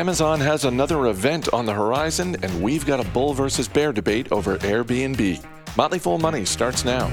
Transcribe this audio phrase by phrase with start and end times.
[0.00, 4.32] Amazon has another event on the horizon, and we've got a bull versus bear debate
[4.32, 5.44] over Airbnb.
[5.76, 7.12] Motley Fool Money starts now.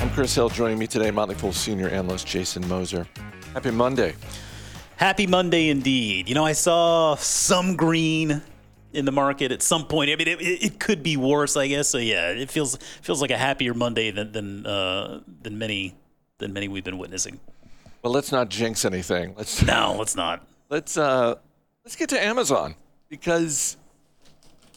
[0.00, 0.48] I'm Chris Hill.
[0.48, 3.08] Joining me today, Motley Fool senior analyst Jason Moser.
[3.52, 4.14] Happy Monday.
[4.94, 6.28] Happy Monday indeed.
[6.28, 8.42] You know, I saw some green
[8.92, 10.08] in the market at some point.
[10.08, 11.88] I mean, it, it could be worse, I guess.
[11.88, 15.96] So yeah, it feels feels like a happier Monday than than uh, than many
[16.38, 17.40] than many we've been witnessing.
[18.06, 19.34] Well, let's not jinx anything.
[19.36, 20.46] Let's no, let's not.
[20.70, 21.34] Let's uh,
[21.84, 22.76] let's get to Amazon
[23.08, 23.76] because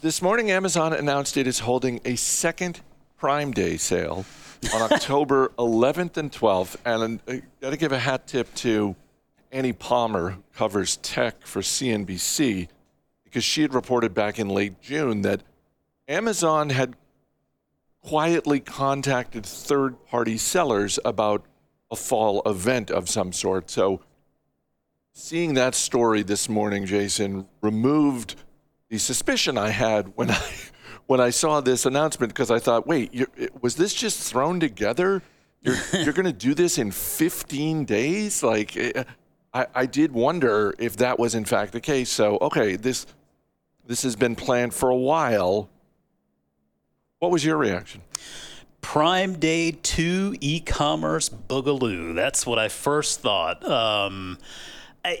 [0.00, 2.80] this morning Amazon announced it is holding a second
[3.18, 4.26] Prime Day sale
[4.74, 8.96] on October 11th and 12th, and I got to give a hat tip to
[9.52, 12.66] Annie Palmer, who covers tech for CNBC,
[13.22, 15.42] because she had reported back in late June that
[16.08, 16.96] Amazon had
[18.02, 21.44] quietly contacted third party sellers about
[21.90, 23.70] a fall event of some sort.
[23.70, 24.00] So,
[25.12, 28.36] seeing that story this morning, Jason, removed
[28.88, 30.40] the suspicion I had when I.
[31.06, 33.12] When I saw this announcement, because I thought, wait,
[33.60, 35.22] was this just thrown together?
[35.60, 35.74] You're,
[36.04, 38.44] you're going to do this in 15 days?
[38.44, 39.02] Like, eh,
[39.52, 42.10] I, I did wonder if that was in fact the case.
[42.10, 43.06] So, okay, this
[43.86, 45.68] this has been planned for a while.
[47.18, 48.02] What was your reaction?
[48.80, 52.14] Prime Day 2 e commerce boogaloo.
[52.14, 53.68] That's what I first thought.
[53.68, 54.38] Um,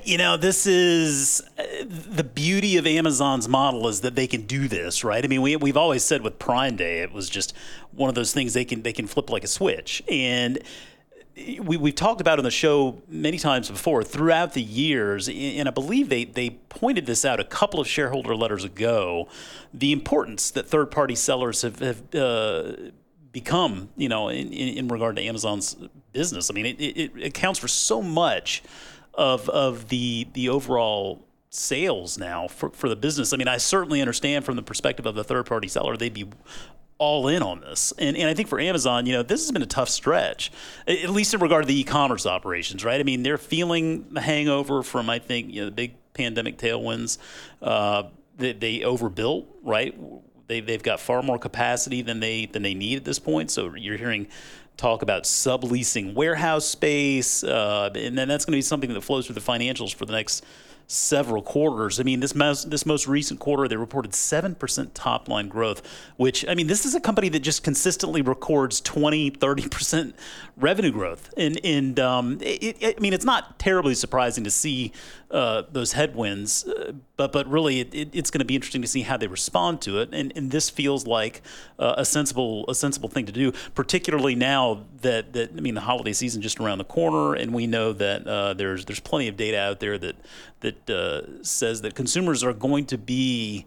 [0.04, 4.68] you know, this is uh, the beauty of Amazon's model is that they can do
[4.68, 5.24] this, right?
[5.24, 7.54] I mean, we, we've always said with Prime Day, it was just
[7.92, 10.02] one of those things they can they can flip like a switch.
[10.08, 10.58] And
[11.36, 15.70] we, we've talked about on the show many times before throughout the years, and I
[15.70, 19.28] believe they, they pointed this out a couple of shareholder letters ago
[19.72, 22.72] the importance that third party sellers have, have uh,
[23.32, 25.76] become, you know, in, in, in, regard to Amazon's
[26.12, 26.50] business.
[26.50, 28.62] I mean, it, it, it accounts for so much
[29.14, 33.32] of, of the, the overall sales now for, for the business.
[33.32, 36.28] I mean, I certainly understand from the perspective of the third party seller, they'd be
[36.98, 37.92] all in on this.
[37.98, 40.52] And, and I think for Amazon, you know, this has been a tough stretch,
[40.86, 43.00] at least in regard to the e-commerce operations, right?
[43.00, 47.18] I mean, they're feeling the hangover from, I think, you know, the big pandemic tailwinds.
[47.62, 48.04] Uh,
[48.36, 49.94] they, they overbuilt, right?
[50.50, 53.52] They, they've got far more capacity than they than they need at this point.
[53.52, 54.26] So you're hearing
[54.76, 59.26] talk about subleasing warehouse space, uh, and then that's going to be something that flows
[59.26, 60.44] through the financials for the next–
[60.90, 62.00] several quarters.
[62.00, 65.82] I mean, this most, this most recent quarter, they reported 7% top line growth,
[66.16, 70.14] which, I mean, this is a company that just consistently records 20, 30%
[70.56, 71.32] revenue growth.
[71.36, 74.92] And, and um, it, it, I mean, it's not terribly surprising to see
[75.30, 79.02] uh, those headwinds, uh, but, but really it, it's going to be interesting to see
[79.02, 80.08] how they respond to it.
[80.10, 81.42] And, and this feels like
[81.78, 85.82] uh, a sensible a sensible thing to do, particularly now that, that I mean, the
[85.82, 89.36] holiday season just around the corner, and we know that uh, there's there's plenty of
[89.36, 90.16] data out there that
[90.60, 93.66] that uh, says that consumers are going to be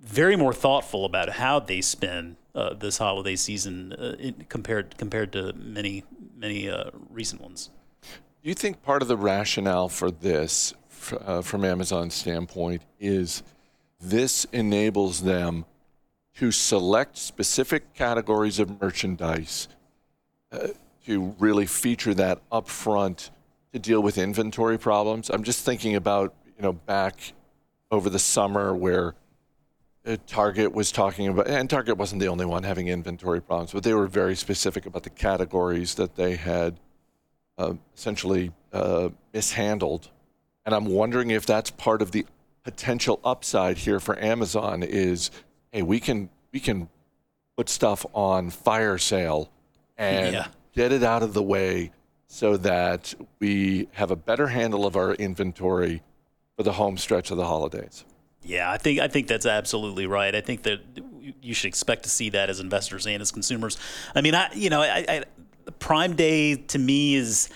[0.00, 5.32] very more thoughtful about how they spend uh, this holiday season uh, in, compared compared
[5.32, 6.04] to many
[6.36, 7.70] many uh, recent ones.
[8.42, 10.74] Do you think part of the rationale for this,
[11.24, 13.42] uh, from Amazon's standpoint, is
[14.00, 15.64] this enables them
[16.36, 19.68] to select specific categories of merchandise
[20.50, 20.68] uh,
[21.06, 23.30] to really feature that upfront
[23.72, 25.30] to deal with inventory problems.
[25.30, 27.32] I'm just thinking about, you know, back
[27.90, 29.14] over the summer where
[30.06, 33.82] uh, Target was talking about, and Target wasn't the only one having inventory problems, but
[33.82, 36.78] they were very specific about the categories that they had
[37.58, 40.10] uh, essentially uh, mishandled.
[40.64, 42.26] And I'm wondering if that's part of the
[42.62, 45.30] potential upside here for Amazon is,
[45.72, 46.88] hey, we can we can
[47.56, 49.50] put stuff on fire sale
[49.98, 50.46] and yeah.
[50.74, 51.90] get it out of the way
[52.26, 56.02] so that we have a better handle of our inventory
[56.56, 58.04] for the home stretch of the holidays.
[58.42, 60.34] Yeah, I think I think that's absolutely right.
[60.34, 60.80] I think that
[61.40, 63.78] you should expect to see that as investors and as consumers.
[64.14, 65.24] I mean, I you know, I, I
[65.78, 67.48] Prime Day to me is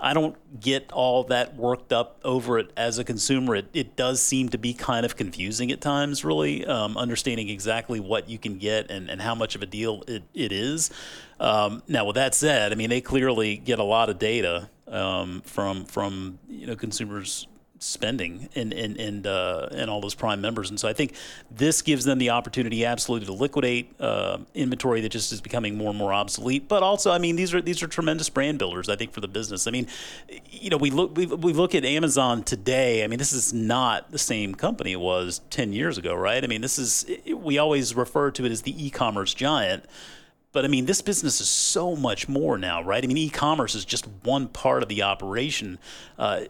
[0.00, 3.54] I don't get all that worked up over it as a consumer.
[3.54, 8.00] It, it does seem to be kind of confusing at times, really, um, understanding exactly
[8.00, 10.90] what you can get and, and how much of a deal it, it is.
[11.38, 15.42] Um, now, with that said, I mean, they clearly get a lot of data um,
[15.42, 17.46] from from you know consumers
[17.84, 20.70] spending and and and, uh, and all those prime members.
[20.70, 21.14] And so I think
[21.50, 25.90] this gives them the opportunity absolutely to liquidate uh, inventory that just is becoming more
[25.90, 26.68] and more obsolete.
[26.68, 28.88] But also, I mean, these are these are tremendous brand builders.
[28.88, 29.66] I think for the business.
[29.66, 29.86] I mean,
[30.50, 33.04] you know, we look we, we look at Amazon today.
[33.04, 36.42] I mean, this is not the same company it was ten years ago, right?
[36.42, 39.84] I mean, this is we always refer to it as the e-commerce giant
[40.54, 43.02] but I mean, this business is so much more now, right?
[43.02, 45.80] I mean, e-commerce is just one part of the operation.
[46.16, 46.42] Uh,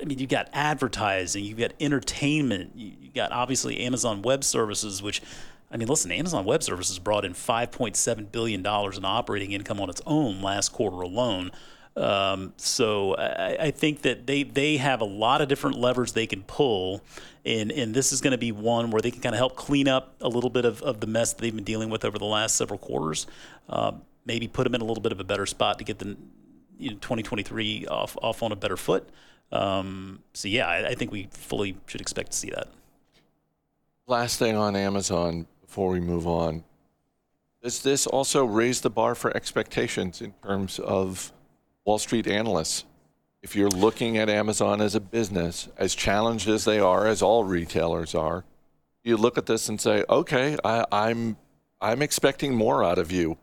[0.00, 5.02] I mean, you've got advertising, you've got entertainment, you, you got obviously Amazon Web Services,
[5.02, 5.22] which
[5.70, 10.02] I mean, listen, Amazon Web Services brought in $5.7 billion in operating income on its
[10.04, 11.52] own last quarter alone.
[11.96, 16.26] Um, so I, I, think that they, they have a lot of different levers they
[16.26, 17.02] can pull,
[17.44, 19.88] and, and this is going to be one where they can kind of help clean
[19.88, 22.24] up a little bit of, of the mess that they've been dealing with over the
[22.24, 23.26] last several quarters.
[23.68, 23.92] Uh,
[24.24, 26.16] maybe put them in a little bit of a better spot to get the
[26.80, 29.08] you know, 2023 off off on a better foot.
[29.52, 32.68] Um, so yeah, I, I think we fully should expect to see that.
[34.06, 36.64] Last thing on Amazon before we move on.
[37.62, 41.32] Does this also raise the bar for expectations in terms of
[41.84, 42.84] Wall Street analysts?
[43.42, 47.44] If you're looking at Amazon as a business, as challenged as they are, as all
[47.44, 48.44] retailers are,
[49.04, 51.36] you look at this and say, okay, I, I'm,
[51.80, 53.38] I'm expecting more out of you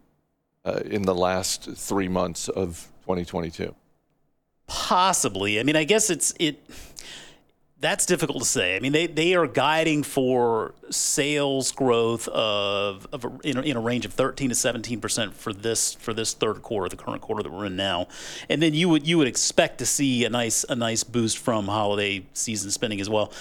[0.66, 3.74] uh, in the last three months of 2022.
[4.68, 5.60] Possibly.
[5.60, 6.60] I mean, I guess it's it
[7.80, 8.76] that's difficult to say.
[8.76, 13.78] I mean, they, they are guiding for sales growth of, of a, in, a, in,
[13.78, 17.22] a, range of 13 to 17 percent for this for this third quarter, the current
[17.22, 18.08] quarter that we're in now,
[18.50, 21.68] and then you would you would expect to see a nice a nice boost from
[21.68, 23.32] holiday season spending as well.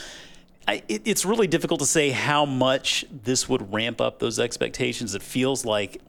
[0.69, 5.15] I, it, it's really difficult to say how much this would ramp up those expectations.
[5.15, 6.03] It feels like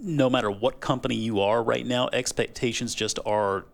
[0.00, 3.64] no matter what company you are right now, expectations just are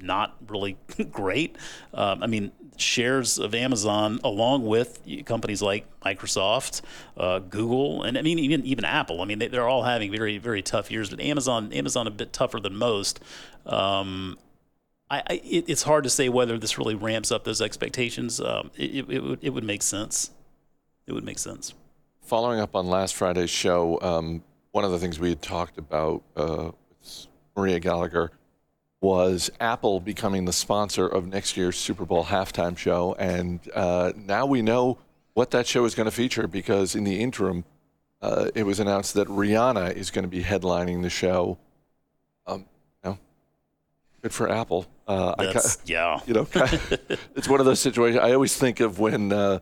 [0.00, 0.76] not really
[1.12, 1.56] great.
[1.94, 6.82] Um, I mean, shares of Amazon, along with companies like Microsoft,
[7.16, 9.20] uh, Google, and I mean even even Apple.
[9.20, 12.32] I mean, they, are all having very very tough years, but Amazon Amazon a bit
[12.32, 13.20] tougher than most.
[13.66, 14.38] Um,
[15.10, 18.40] I, I it, it's hard to say whether this really ramps up those expectations.
[18.40, 20.30] Um, it, it, would it would make sense.
[21.06, 21.74] It would make sense.
[22.22, 24.42] Following up on last Friday's show, um,
[24.78, 26.70] one of the things we had talked about uh,
[27.56, 28.30] Maria Gallagher
[29.00, 33.12] was Apple becoming the sponsor of next year's Super Bowl halftime show.
[33.18, 34.98] And uh, now we know
[35.34, 37.64] what that show is going to feature because in the interim,
[38.22, 41.58] uh, it was announced that Rihanna is going to be headlining the show.
[42.46, 42.64] Um,
[43.02, 43.18] you know,
[44.22, 44.86] good for Apple.
[45.08, 46.20] Uh, That's, I, yeah.
[46.24, 46.46] You know,
[47.34, 48.22] it's one of those situations.
[48.22, 49.58] I always think of when uh,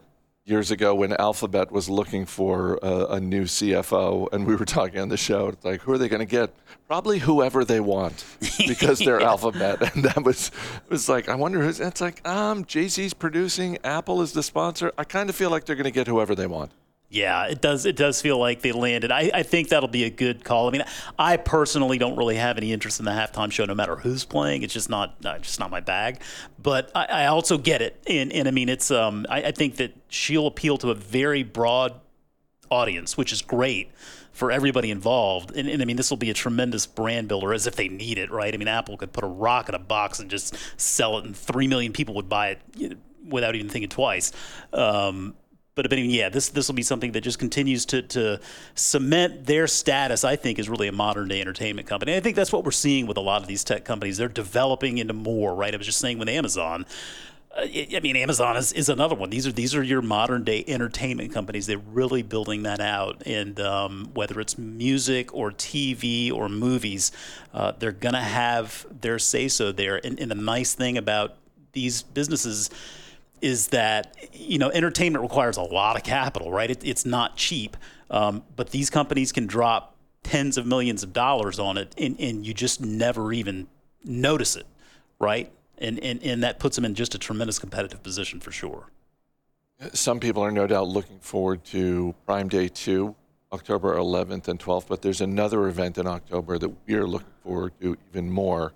[0.46, 5.00] years ago when Alphabet was looking for a, a, new CFO, and we were talking
[5.00, 5.48] on the show.
[5.48, 6.54] It's like, who are they going to get?
[6.86, 8.24] Probably whoever they want,
[8.66, 9.26] because they're yeah.
[9.26, 9.94] Alphabet.
[9.94, 10.52] And that was
[10.84, 11.80] it was like, I wonder who's.
[11.80, 14.92] It's like, um, Jay Z's producing, Apple is the sponsor.
[14.96, 16.70] I kind of feel like they're going to get whoever they want.
[17.08, 17.86] Yeah, it does.
[17.86, 19.12] It does feel like they landed.
[19.12, 20.68] I, I think that'll be a good call.
[20.68, 20.84] I mean,
[21.18, 24.62] I personally don't really have any interest in the halftime show, no matter who's playing.
[24.62, 26.20] It's just not, uh, just not my bag.
[26.60, 28.90] But I, I also get it, and, and I mean, it's.
[28.90, 32.00] Um, I, I think that she'll appeal to a very broad
[32.70, 33.92] audience, which is great
[34.32, 35.56] for everybody involved.
[35.56, 38.18] And, and, I mean, this will be a tremendous brand builder as if they need
[38.18, 38.52] it, right?
[38.52, 41.36] I mean, Apple could put a rock in a box and just sell it, and
[41.36, 44.32] three million people would buy it without even thinking twice.
[44.72, 45.34] Um,
[45.76, 48.40] but, but yeah, this this will be something that just continues to to
[48.74, 50.24] cement their status.
[50.24, 52.16] I think is really a modern day entertainment company.
[52.16, 54.16] I think that's what we're seeing with a lot of these tech companies.
[54.16, 55.54] They're developing into more.
[55.54, 55.72] Right?
[55.72, 56.86] I was just saying with Amazon.
[57.54, 59.28] Uh, I mean, Amazon is, is another one.
[59.28, 61.66] These are these are your modern day entertainment companies.
[61.66, 67.12] They're really building that out, and um, whether it's music or TV or movies,
[67.52, 70.00] uh, they're gonna have their say so there.
[70.02, 71.36] And, and the nice thing about
[71.72, 72.70] these businesses
[73.40, 76.70] is that you know entertainment requires a lot of capital, right?
[76.70, 77.76] It, it's not cheap,
[78.10, 82.46] um, but these companies can drop tens of millions of dollars on it, and, and
[82.46, 83.68] you just never even
[84.04, 84.66] notice it,
[85.18, 85.50] right?
[85.78, 88.90] And, and and that puts them in just a tremendous competitive position for sure.
[89.92, 93.14] Some people are no doubt looking forward to Prime Day two,
[93.52, 97.72] October 11th and 12th, but there's another event in October that we are looking forward
[97.80, 98.72] to even more.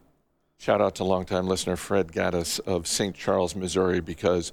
[0.61, 3.17] Shout out to longtime listener Fred Gaddis of St.
[3.17, 4.53] Charles, Missouri, because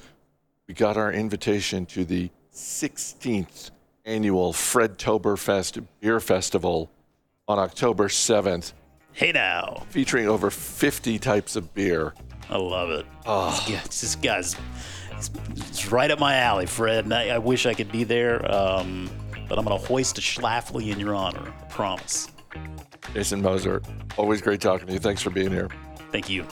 [0.66, 3.72] we got our invitation to the 16th
[4.06, 6.90] annual Fred Toberfest Beer Festival
[7.46, 8.72] on October 7th.
[9.12, 9.84] Hey now.
[9.90, 12.14] Featuring over 50 types of beer.
[12.50, 13.06] I love it.
[13.26, 13.62] Oh.
[13.68, 14.56] Yeah, this guy's
[15.58, 17.04] it's right up my alley, Fred.
[17.04, 19.10] And I, I wish I could be there, um,
[19.50, 21.54] but I'm going to hoist a Schlafly in your honor.
[21.60, 22.30] I promise.
[23.14, 23.82] Jason Moser,
[24.16, 25.00] always great talking to you.
[25.00, 25.68] Thanks for being here.
[26.12, 26.46] Thank you.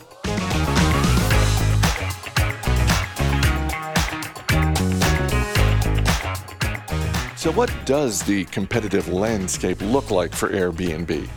[7.38, 11.30] So, what does the competitive landscape look like for Airbnb?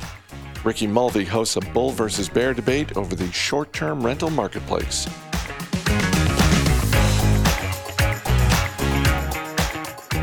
[0.65, 5.07] Ricky Mulvey hosts a bull versus bear debate over the short term rental marketplace.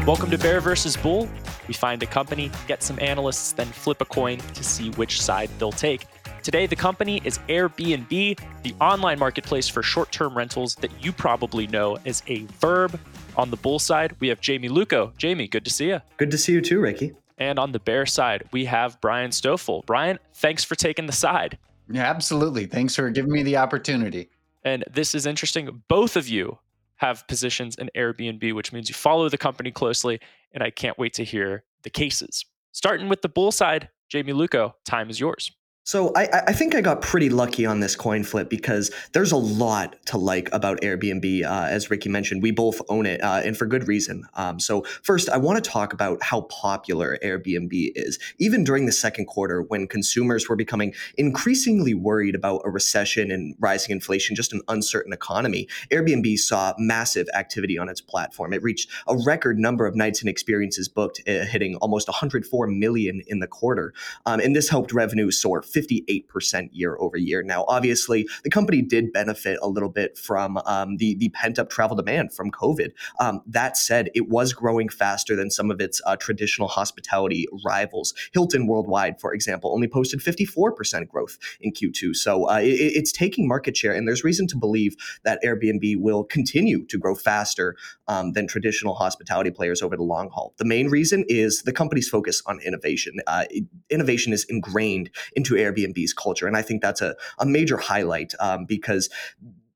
[0.05, 1.29] Welcome to Bear versus Bull.
[1.67, 5.49] We find a company, get some analysts, then flip a coin to see which side
[5.57, 6.05] they'll take.
[6.45, 11.65] Today, the company is Airbnb, the online marketplace for short term rentals that you probably
[11.65, 12.99] know as a verb.
[13.35, 15.17] On the bull side, we have Jamie Louko.
[15.17, 16.01] Jamie, good to see you.
[16.17, 17.13] Good to see you too, Ricky.
[17.39, 19.83] And on the bear side, we have Brian Stoffel.
[19.87, 21.57] Brian, thanks for taking the side.
[21.89, 22.67] Yeah, absolutely.
[22.67, 24.29] Thanks for giving me the opportunity.
[24.63, 25.81] And this is interesting.
[25.87, 26.59] Both of you
[26.97, 30.19] have positions in Airbnb, which means you follow the company closely.
[30.51, 32.45] And I can't wait to hear the cases.
[32.71, 35.51] Starting with the bull side, Jamie Louko, time is yours.
[35.87, 39.37] So I, I, think I got pretty lucky on this coin flip because there's a
[39.37, 41.43] lot to like about Airbnb.
[41.43, 44.25] Uh, as Ricky mentioned, we both own it, uh, and for good reason.
[44.33, 48.17] Um, so first, I want to talk about how popular Airbnb is.
[48.39, 53.55] Even during the second quarter, when consumers were becoming increasingly worried about a recession and
[53.59, 58.53] rising inflation, just an uncertain economy, Airbnb saw massive activity on its platform.
[58.53, 63.21] It reached a record number of nights and experiences booked, uh, hitting almost 104 million
[63.27, 63.93] in the quarter,
[64.25, 67.43] um, and this helped revenue soar 58% year over year.
[67.43, 71.69] Now, obviously, the company did benefit a little bit from um, the, the pent up
[71.69, 72.91] travel demand from COVID.
[73.19, 78.13] Um, that said, it was growing faster than some of its uh, traditional hospitality rivals.
[78.33, 82.15] Hilton Worldwide, for example, only posted 54% growth in Q2.
[82.15, 86.23] So uh, it, it's taking market share, and there's reason to believe that Airbnb will
[86.23, 87.75] continue to grow faster
[88.07, 90.53] um, than traditional hospitality players over the long haul.
[90.57, 93.15] The main reason is the company's focus on innovation.
[93.27, 93.45] Uh,
[93.89, 96.47] innovation is ingrained into Airbnb's culture.
[96.47, 99.09] And I think that's a, a major highlight um, because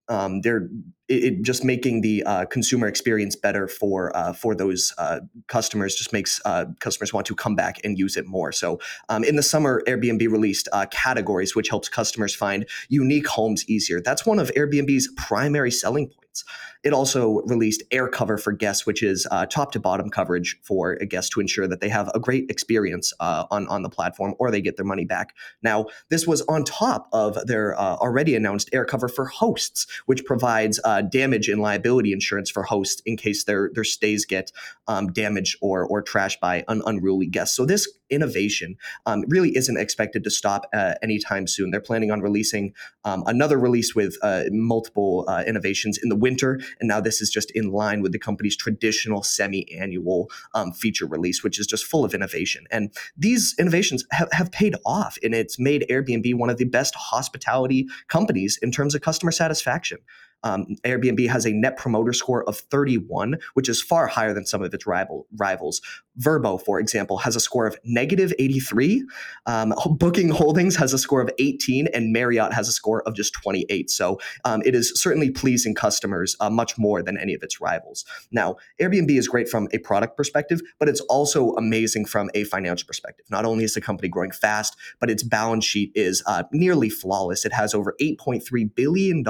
[0.07, 0.69] um, they're
[1.09, 6.13] it, just making the uh, consumer experience better for uh, for those uh, customers just
[6.13, 8.51] makes uh, customers want to come back and use it more.
[8.51, 13.67] So um, in the summer, Airbnb released uh, categories, which helps customers find unique homes
[13.67, 13.99] easier.
[13.99, 16.45] That's one of Airbnb's primary selling points.
[16.81, 21.05] It also released AirCover for guests, which is uh, top to bottom coverage for a
[21.05, 24.61] guest to ensure that they have a great experience on, on the platform or they
[24.61, 25.35] get their money back.
[25.61, 31.01] Now, this was on top of their already announced AirCover for hosts, which provides uh,
[31.01, 34.51] damage and liability insurance for hosts in case their, their stays get
[34.87, 37.55] um, damaged or, or trashed by an unruly guest.
[37.55, 38.75] So this innovation
[39.05, 41.71] um, really isn't expected to stop uh, anytime soon.
[41.71, 46.59] They're planning on releasing um, another release with uh, multiple uh, innovations in the winter,
[46.79, 51.43] and now this is just in line with the company's traditional semi-annual um, feature release,
[51.43, 52.65] which is just full of innovation.
[52.71, 56.95] And these innovations have, have paid off, and it's made Airbnb one of the best
[56.95, 59.99] hospitality companies in terms of customer satisfaction.
[60.43, 64.61] Um, Airbnb has a net promoter score of 31, which is far higher than some
[64.61, 65.81] of its rival rivals.
[66.19, 69.05] Vrbo, for example, has a score of negative 83.
[69.45, 73.33] Um, Booking Holdings has a score of 18, and Marriott has a score of just
[73.33, 73.89] 28.
[73.89, 78.05] So um, it is certainly pleasing customers uh, much more than any of its rivals.
[78.31, 82.87] Now, Airbnb is great from a product perspective, but it's also amazing from a financial
[82.87, 83.25] perspective.
[83.29, 87.45] Not only is the company growing fast, but its balance sheet is uh, nearly flawless.
[87.45, 89.23] It has over $8.3 billion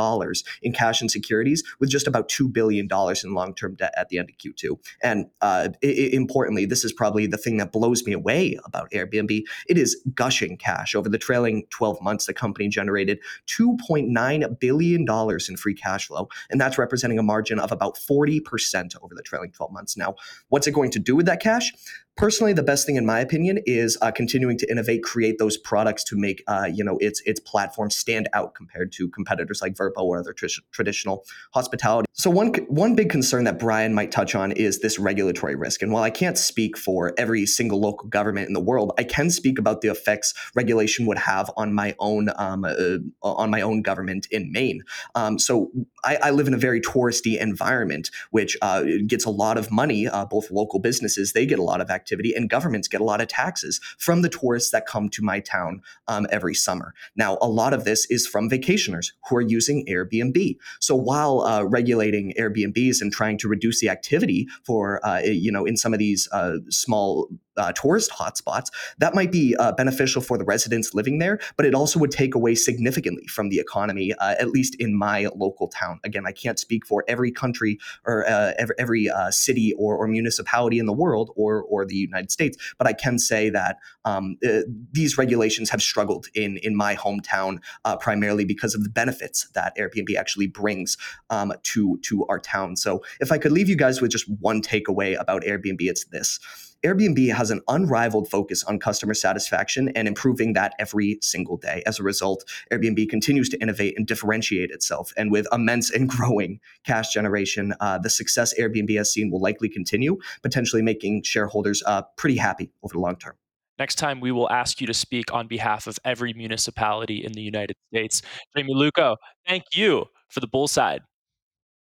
[0.62, 2.88] in cash and securities, with just about $2 billion
[3.24, 4.78] in long term debt at the end of Q2.
[5.02, 9.44] And uh, it, importantly, this is probably the thing that blows me away about Airbnb.
[9.68, 10.96] It is gushing cash.
[10.96, 15.06] Over the trailing 12 months, the company generated $2.9 billion
[15.50, 19.52] in free cash flow, and that's representing a margin of about 40% over the trailing
[19.52, 19.98] 12 months.
[19.98, 20.16] Now,
[20.50, 21.74] what's it going to do with that cash?
[22.20, 26.04] Personally the best thing in my opinion is uh, continuing to innovate create those products
[26.04, 30.04] to make uh, you know its its platform stand out compared to competitors like Vrbo
[30.04, 31.24] or other tr- traditional
[31.54, 32.08] hospitality.
[32.12, 35.82] So one one big concern that Brian might touch on is this regulatory risk.
[35.82, 39.30] And while I can't speak for every single local government in the world I can
[39.30, 43.82] speak about the effects regulation would have on my own um, uh, on my own
[43.82, 44.84] government in Maine.
[45.16, 45.72] Um, so
[46.04, 50.08] I, I, live in a very touristy environment which uh, gets a lot of money
[50.08, 53.04] uh, both local businesses they get a lot of activity activity, and governments get a
[53.04, 56.94] lot of taxes from the tourists that come to my town um, every summer.
[57.16, 60.58] Now, a lot of this is from vacationers who are using Airbnb.
[60.80, 65.66] So while uh, regulating Airbnbs and trying to reduce the activity for, uh, you know,
[65.66, 70.38] in some of these uh, small uh, tourist hotspots, that might be uh, beneficial for
[70.38, 74.36] the residents living there, but it also would take away significantly from the economy, uh,
[74.40, 76.00] at least in my local town.
[76.04, 80.10] Again, I can't speak for every country or uh, every, every uh, city or, or,
[80.10, 84.38] municipality in the world or, or the United States, but I can say that um,
[84.48, 87.60] uh, these regulations have struggled in, in my hometown
[88.00, 90.98] primarily because of the benefits that Airbnb actually brings
[91.30, 92.76] um, to, to our town.
[92.76, 96.40] So if I could leave you guys with just one takeaway about Airbnb, it's this
[96.86, 101.84] Airbnb has an unrivaled focus on customer satisfaction and improving that every single day.
[101.86, 105.12] As a result, Airbnb continues to innovate and differentiate itself.
[105.18, 109.68] And with immense and growing cash generation, uh, the success Airbnb has seen will likely
[109.68, 113.36] continue, potentially making shareholders uh, pretty happy over the long term.
[113.78, 117.42] Next time, we will ask you to speak on behalf of every municipality in the
[117.42, 118.22] United States.
[118.56, 119.16] Jamie Louko,
[119.48, 121.02] thank you for the bull side.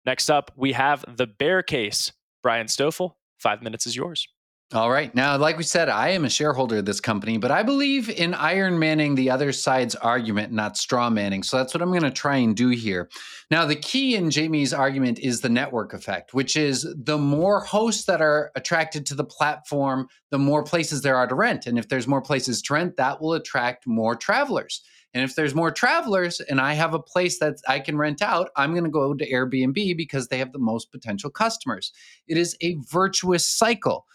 [0.05, 2.11] Next up, we have the bear case.
[2.41, 4.27] Brian Stoffel, five minutes is yours.
[4.71, 5.13] All right.
[5.15, 8.35] Now, like we said, I am a shareholder of this company, but I believe in
[8.35, 11.41] Iron Manning the other side's argument, not straw manning.
[11.41, 13.09] So that's what I'm going to try and do here.
[13.49, 18.05] Now, the key in Jamie's argument is the network effect, which is the more hosts
[18.05, 21.65] that are attracted to the platform, the more places there are to rent.
[21.65, 24.83] And if there's more places to rent, that will attract more travelers.
[25.13, 28.51] And if there's more travelers and I have a place that I can rent out,
[28.55, 31.91] I'm going to go to Airbnb because they have the most potential customers.
[32.27, 34.05] It is a virtuous cycle.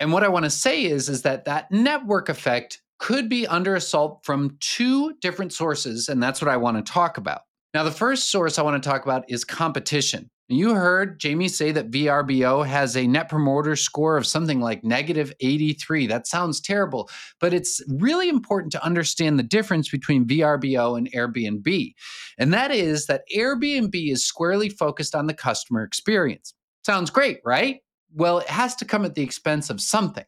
[0.00, 3.76] And what I want to say is is that that network effect could be under
[3.76, 7.42] assault from two different sources and that's what I want to talk about.
[7.74, 10.30] Now the first source I want to talk about is competition.
[10.48, 15.32] You heard Jamie say that VRBO has a net promoter score of something like negative
[15.38, 16.08] 83.
[16.08, 21.94] That sounds terrible, but it's really important to understand the difference between VRBO and Airbnb.
[22.36, 26.52] And that is that Airbnb is squarely focused on the customer experience.
[26.84, 27.80] Sounds great, right?
[28.14, 30.24] Well, it has to come at the expense of something.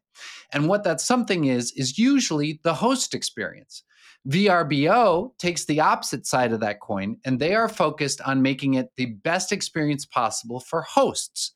[0.52, 3.82] And what that something is, is usually the host experience.
[4.28, 8.90] VRBO takes the opposite side of that coin, and they are focused on making it
[8.96, 11.52] the best experience possible for hosts.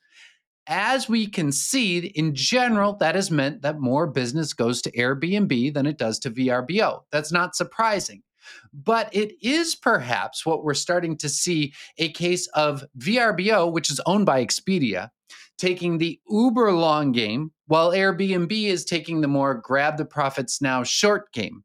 [0.67, 5.75] As we can see, in general, that has meant that more business goes to Airbnb
[5.75, 7.03] than it does to VRBO.
[7.13, 8.23] That's not surprising.
[8.73, 14.01] But it is perhaps what we're starting to see a case of VRBO, which is
[14.07, 15.11] owned by Expedia,
[15.59, 20.83] taking the uber long game, while Airbnb is taking the more grab the profits now
[20.83, 21.65] short game.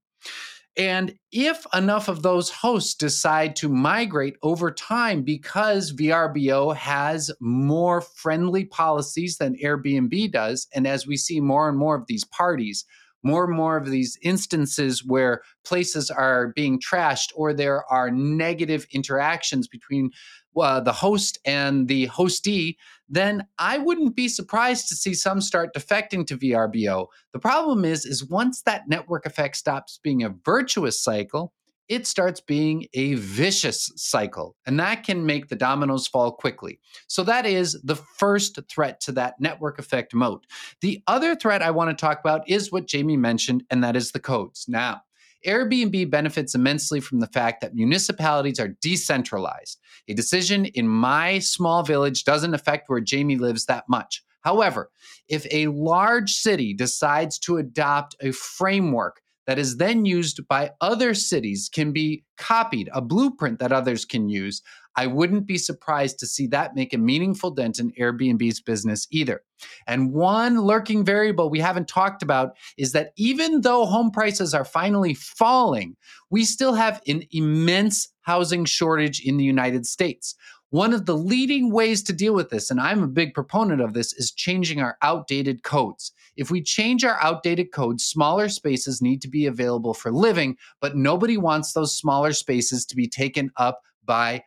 [0.77, 7.99] And if enough of those hosts decide to migrate over time because VRBO has more
[7.99, 12.85] friendly policies than Airbnb does, and as we see more and more of these parties,
[13.23, 18.87] more and more of these instances where places are being trashed or there are negative
[18.91, 20.09] interactions between
[20.57, 22.77] uh, the host and the hostee,
[23.11, 27.07] then I wouldn't be surprised to see some start defecting to VRBO.
[27.33, 31.53] The problem is, is once that network effect stops being a virtuous cycle,
[31.89, 36.79] it starts being a vicious cycle, and that can make the dominoes fall quickly.
[37.07, 40.47] So, that is the first threat to that network effect moat.
[40.79, 44.13] The other threat I want to talk about is what Jamie mentioned, and that is
[44.13, 44.67] the codes.
[44.69, 45.01] Now,
[45.45, 49.79] Airbnb benefits immensely from the fact that municipalities are decentralized.
[50.07, 54.23] A decision in my small village doesn't affect where Jamie lives that much.
[54.41, 54.89] However,
[55.27, 61.13] if a large city decides to adopt a framework that is then used by other
[61.13, 64.61] cities, can be copied, a blueprint that others can use,
[64.95, 69.41] I wouldn't be surprised to see that make a meaningful dent in Airbnb's business either.
[69.87, 74.65] And one lurking variable we haven't talked about is that even though home prices are
[74.65, 75.95] finally falling,
[76.29, 80.35] we still have an immense housing shortage in the United States.
[80.71, 83.93] One of the leading ways to deal with this, and I'm a big proponent of
[83.93, 86.13] this, is changing our outdated codes.
[86.37, 90.95] If we change our outdated codes, smaller spaces need to be available for living, but
[90.95, 94.43] nobody wants those smaller spaces to be taken up by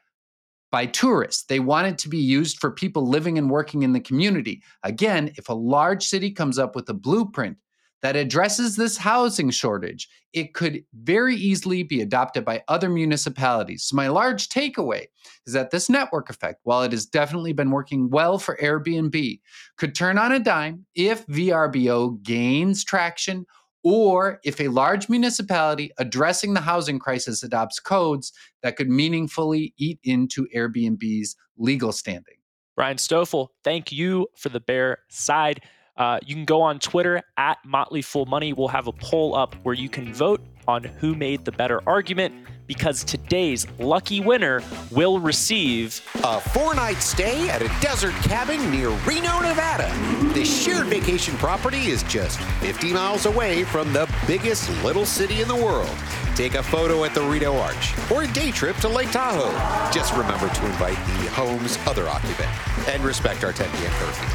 [0.74, 1.44] by tourists.
[1.44, 4.60] They want it to be used for people living and working in the community.
[4.82, 7.58] Again, if a large city comes up with a blueprint
[8.02, 13.84] that addresses this housing shortage, it could very easily be adopted by other municipalities.
[13.84, 15.04] So, my large takeaway
[15.46, 19.38] is that this network effect, while it has definitely been working well for Airbnb,
[19.76, 23.46] could turn on a dime if VRBO gains traction
[23.84, 30.00] or if a large municipality addressing the housing crisis adopts codes that could meaningfully eat
[30.02, 32.34] into Airbnb's legal standing.
[32.74, 35.60] Brian Stoffel, thank you for the bear side.
[35.96, 38.52] Uh, you can go on Twitter at Motley Fool Money.
[38.52, 42.34] We'll have a poll up where you can vote on who made the better argument
[42.66, 48.88] because today's lucky winner will receive a four night stay at a desert cabin near
[49.06, 49.92] Reno, Nevada.
[50.32, 55.48] This shared vacation property is just 50 miles away from the biggest little city in
[55.48, 55.94] the world.
[56.34, 59.52] Take a photo at the Reno Arch or a day trip to Lake Tahoe.
[59.92, 62.50] Just remember to invite the home's other occupant
[62.88, 63.92] and respect our 10 p.m.
[63.92, 64.26] curfew.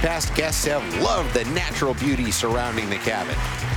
[0.00, 3.36] Past guests have loved the natural beauty surrounding the cabin.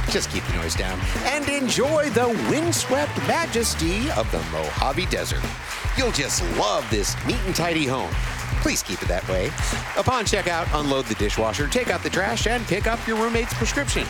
[0.10, 5.44] Just keep the noise down and enjoy the windswept majesty of the Mojave Desert.
[5.98, 8.12] You'll just love this neat and tidy home.
[8.62, 9.48] Please keep it that way.
[9.98, 14.08] Upon checkout, unload the dishwasher, take out the trash, and pick up your roommate's prescription.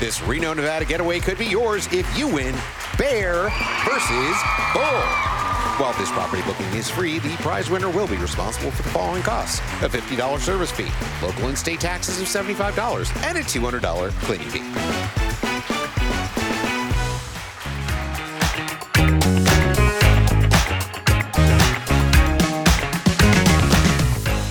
[0.00, 2.56] This Reno, Nevada getaway could be yours if you win
[2.98, 3.50] Bear
[3.84, 4.36] versus
[4.72, 5.33] Bull.
[5.76, 9.24] While this property booking is free, the prize winner will be responsible for the following
[9.24, 10.86] costs a $50 service fee,
[11.20, 14.60] local and state taxes of $75, and a $200 cleaning fee.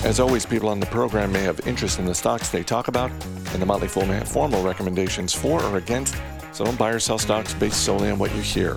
[0.06, 3.10] As always, people on the program may have interest in the stocks they talk about,
[3.10, 6.16] and the Motley Fool may have formal recommendations for or against,
[6.52, 8.76] so don't buy or sell stocks based solely on what you hear.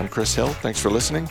[0.00, 0.48] I'm Chris Hill.
[0.48, 1.30] Thanks for listening.